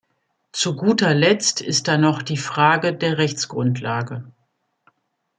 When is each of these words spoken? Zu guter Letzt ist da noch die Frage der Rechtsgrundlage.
Zu 0.51 0.75
guter 0.75 1.13
Letzt 1.13 1.61
ist 1.61 1.87
da 1.87 1.95
noch 1.95 2.23
die 2.23 2.35
Frage 2.37 2.91
der 2.91 3.19
Rechtsgrundlage. 3.19 4.23